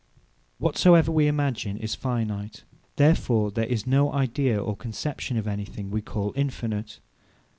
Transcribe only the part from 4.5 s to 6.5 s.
or conception of anything we call